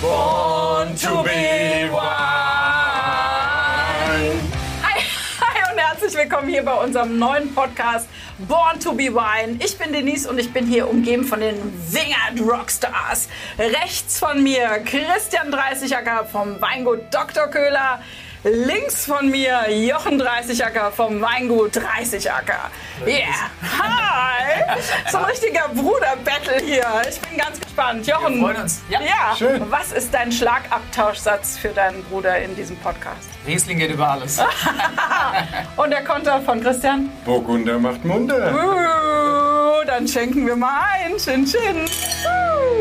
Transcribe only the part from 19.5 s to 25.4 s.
Jochen Dreißigacker vom Weingut Dreißigacker. Yeah. Hi. So ein